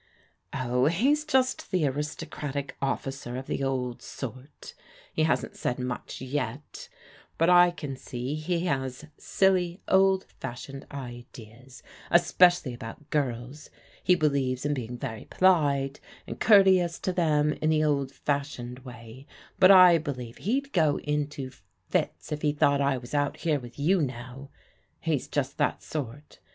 [0.51, 4.73] Oh, he's just the aristocratic officer of the old sort*
[5.13, 6.89] He ha^t said much ytt,
[7.39, 13.11] hut I can see he has sWVy, o\^ 80 PRODIGAL DAUGHTERS fashioned ideas, especially about
[13.11, 13.69] girls.
[14.03, 18.83] He believes in being very polite and courteous to them in the old fash ioned
[18.83, 19.27] way,
[19.59, 21.51] but I believe he'd go into
[21.89, 24.49] fits if he thought I was out here with you now.
[24.99, 26.39] He's just that sort.